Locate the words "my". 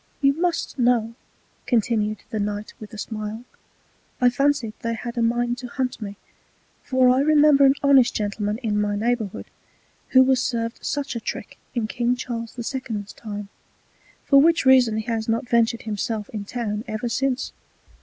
8.81-8.95